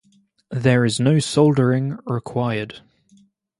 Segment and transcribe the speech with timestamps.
[0.49, 2.81] There is no soldering required.